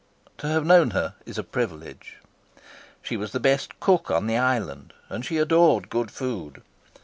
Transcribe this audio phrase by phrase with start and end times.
[0.39, 2.17] To have known her is a privilege.
[3.03, 6.63] She was the best cook on the island, and she adored good food.